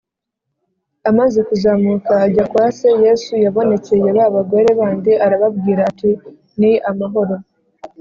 [1.09, 6.11] amaze kuzamuka ajya kwa se, yesu yabonekeye ba bagore bandi arababwira ati:
[6.59, 7.35] “ni amahoro!